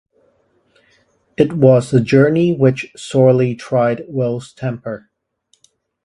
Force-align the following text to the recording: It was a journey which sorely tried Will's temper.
It 1.37 1.53
was 1.53 1.93
a 1.93 2.01
journey 2.01 2.55
which 2.55 2.91
sorely 2.95 3.53
tried 3.53 4.03
Will's 4.07 4.51
temper. 4.51 5.11